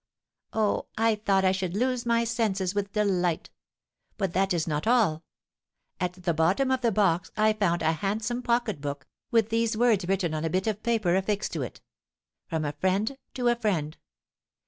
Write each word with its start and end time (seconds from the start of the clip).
Oh, 0.51 0.87
I 0.97 1.13
thought 1.13 1.45
I 1.45 1.51
should 1.51 1.75
lose 1.75 2.07
my 2.07 2.23
senses 2.23 2.73
with 2.73 2.91
delight! 2.93 3.51
But 4.17 4.33
that 4.33 4.51
is 4.51 4.67
not 4.67 4.87
all. 4.87 5.23
At 5.99 6.13
the 6.13 6.33
bottom 6.33 6.71
of 6.71 6.81
the 6.81 6.91
box 6.91 7.29
I 7.37 7.53
found 7.53 7.83
a 7.83 7.91
handsome 7.91 8.41
pocketbook, 8.41 9.05
with 9.29 9.49
these 9.49 9.77
words 9.77 10.07
written 10.07 10.33
on 10.33 10.43
a 10.43 10.49
bit 10.49 10.65
of 10.65 10.81
paper 10.81 11.15
affixed 11.15 11.53
to 11.53 11.61
it, 11.61 11.81
'From 12.47 12.65
a 12.65 12.71
friend 12.73 13.15
to 13.35 13.47
a 13.47 13.55
friend.' 13.55 13.95